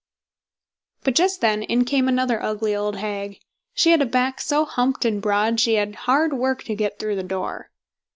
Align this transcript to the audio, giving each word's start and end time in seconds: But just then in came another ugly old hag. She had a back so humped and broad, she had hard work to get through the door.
But 1.03 1.13
just 1.13 1.41
then 1.41 1.61
in 1.61 1.85
came 1.85 2.07
another 2.07 2.41
ugly 2.41 2.75
old 2.75 2.95
hag. 2.95 3.39
She 3.75 3.91
had 3.91 4.01
a 4.01 4.05
back 4.07 4.41
so 4.41 4.65
humped 4.65 5.05
and 5.05 5.21
broad, 5.21 5.59
she 5.59 5.75
had 5.75 5.93
hard 5.93 6.33
work 6.33 6.63
to 6.63 6.73
get 6.73 6.97
through 6.97 7.17
the 7.17 7.21
door. 7.21 7.69